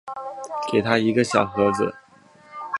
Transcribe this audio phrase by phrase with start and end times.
[0.71, 1.93] 给他一个小盒子